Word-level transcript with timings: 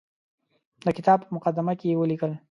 د 0.85 0.87
کتاب 0.97 1.17
په 1.23 1.29
مقدمه 1.35 1.73
کې 1.79 1.85
یې 1.89 1.99
ولیکل. 1.99 2.31